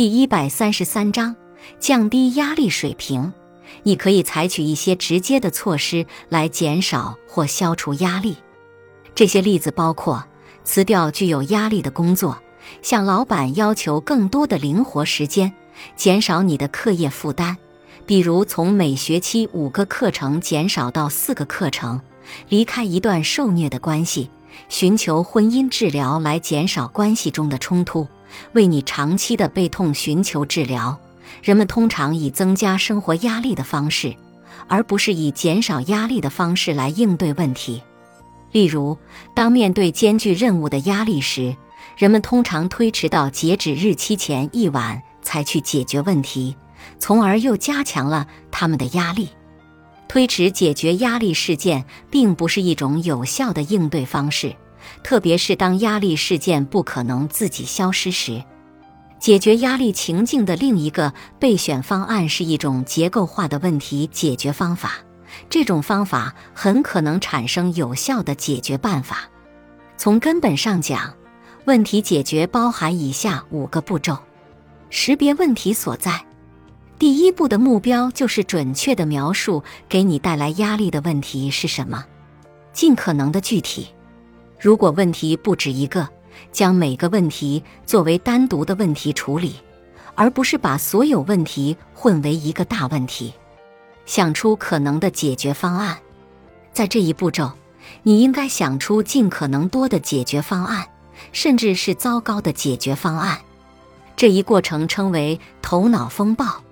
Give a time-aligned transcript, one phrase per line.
[0.00, 1.36] 第一百三十三章
[1.78, 3.34] 降低压力水平。
[3.82, 8.38] 你可以采取一些直接的措施来减少或消除压力。
[9.14, 10.24] 这些例子包括
[10.64, 12.38] 辞掉具有压力的工作，
[12.80, 15.52] 向老板要求更多的灵活时间，
[15.96, 17.56] 减少你的课业负担，
[18.06, 22.00] 比如从每学期五个课程减少到四个课程，
[22.48, 24.30] 离开一段受虐的关系，
[24.70, 28.08] 寻求婚姻治疗来减少关系中的冲突。
[28.52, 30.98] 为你长期的背痛寻求治疗，
[31.42, 34.14] 人们通常以增加生活压力的方式，
[34.68, 37.82] 而不是以减少压力的方式来应对问题。
[38.52, 38.98] 例如，
[39.34, 41.56] 当面对艰巨任务的压力时，
[41.96, 46.56] 人们通常推迟到截止日期前一晚才去解决问题，
[46.98, 49.28] 从而又加强了他们的压力。
[50.08, 54.56] 推迟解决压力事件并不是一种有效的应对方式。
[55.02, 58.42] 特别是当压力事件不可能自己消失时，
[59.18, 64.92] 解决压力情境的另一个备选方案是一种结构化的问题解决方法。
[65.48, 69.28] 这种方法很可能产生有效的解决办法。
[69.96, 71.14] 从根本上讲，
[71.66, 74.18] 问题解决包含以下五个步骤：
[74.88, 76.24] 识别问题所在。
[76.98, 82.04] 第一步的目标就是准确地描述给你带来压力的问题是什么，
[82.72, 83.88] 尽可能的具体。
[84.60, 86.06] 如果问题不止一个，
[86.52, 89.54] 将每个问题作为单独的问题处理，
[90.14, 93.32] 而不是把所有问题混为一个大问题。
[94.04, 95.96] 想出可能的解决方案。
[96.74, 97.52] 在这一步骤，
[98.02, 100.86] 你应该想出尽可能多的解决方案，
[101.32, 103.38] 甚至是糟糕的解决方案。
[104.14, 106.62] 这一过程称为头脑风暴。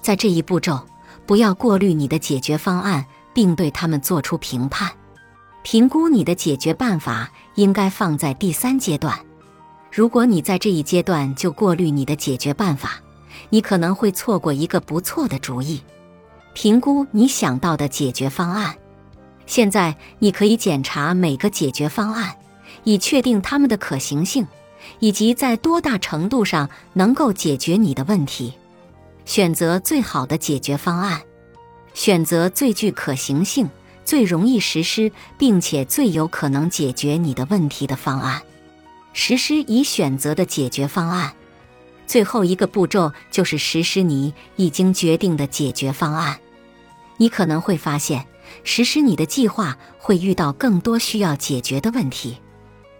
[0.00, 0.80] 在这一步骤，
[1.26, 4.92] 不要过滤你的解决方案，并对他们做出评判。
[5.64, 9.18] 评估你的解决办法应该放在第三阶段。
[9.90, 13.00] 如果你在这一阶段就过滤你的解决办法，
[13.48, 15.80] 你可能会错过一个不错的主意。
[16.52, 18.76] 评估你想到的解决方案。
[19.46, 22.36] 现在你可以检查每个解决方案，
[22.84, 24.46] 以确定它们的可行性，
[24.98, 28.52] 以及在多大程度上能够解决你的问题。
[29.24, 31.22] 选择最好的解决方案，
[31.94, 33.66] 选择最具可行性。
[34.04, 38.42] 最容易实施，并且最有可能解决你的问题的方案，
[39.12, 41.32] 实施已选择的解决方案。
[42.06, 46.38] 最后一个步骤就是实施你已经决定的解决方案。
[47.16, 48.26] 你可能会发现，
[48.62, 52.36] 实施你的计划会遇到更多需要解决的问题。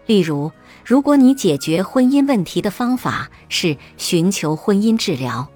[0.06, 0.50] 例如，
[0.84, 5.48] 如果你解决婚姻问题的方法是寻求婚姻治疗，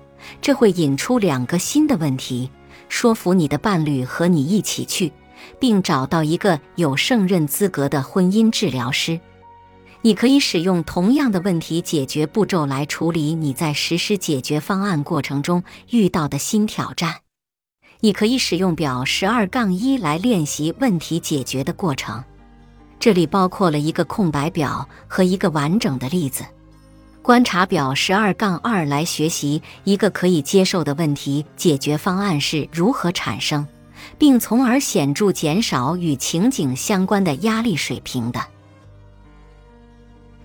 [0.42, 2.50] 这会引出两个新的问题：
[2.88, 5.12] 说服你的伴侣和你一起去。
[5.58, 9.20] 并找到一个有胜任资格的婚姻治疗师。
[10.02, 17.16] 你可以使用同样的问题解决步骤来处理你在实施解决方案过程中遇到的新挑战。
[18.00, 22.22] 你可以使用表十二杠一来练习问题解决的过程，
[23.00, 26.44] 这里包括了一个空白表和一个完整的例子。
[27.20, 33.66] 观察表十二杠二来学习一个可以接受的问题解决方案是如何产生。
[34.16, 38.40] 并从而显著减少与情景相关的压力水平的。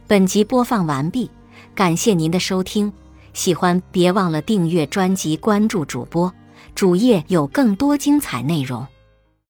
[0.07, 1.31] 本集播放完毕，
[1.73, 2.91] 感谢您的收听，
[3.33, 6.31] 喜欢别忘了订阅专辑、关注主播，
[6.75, 8.85] 主页有更多精彩内容。